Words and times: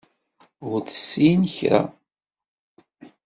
Ur 0.69 0.79
tessin 0.87 1.41
kra. 1.55 1.79